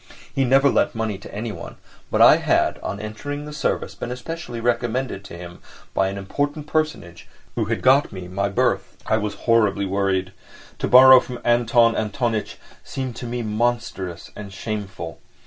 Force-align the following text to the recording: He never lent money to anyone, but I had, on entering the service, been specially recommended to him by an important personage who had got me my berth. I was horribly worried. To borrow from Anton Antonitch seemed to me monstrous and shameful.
He 0.33 0.43
never 0.45 0.67
lent 0.71 0.95
money 0.95 1.19
to 1.19 1.31
anyone, 1.31 1.75
but 2.09 2.23
I 2.23 2.37
had, 2.37 2.79
on 2.79 2.99
entering 2.99 3.45
the 3.45 3.53
service, 3.53 3.93
been 3.93 4.15
specially 4.15 4.59
recommended 4.59 5.23
to 5.25 5.37
him 5.37 5.59
by 5.93 6.07
an 6.07 6.17
important 6.17 6.65
personage 6.65 7.27
who 7.53 7.65
had 7.65 7.83
got 7.83 8.11
me 8.11 8.27
my 8.27 8.49
berth. 8.49 8.97
I 9.05 9.17
was 9.17 9.35
horribly 9.45 9.85
worried. 9.85 10.31
To 10.79 10.87
borrow 10.87 11.19
from 11.19 11.37
Anton 11.43 11.95
Antonitch 11.95 12.57
seemed 12.83 13.15
to 13.17 13.27
me 13.27 13.43
monstrous 13.43 14.31
and 14.35 14.51
shameful. 14.51 15.19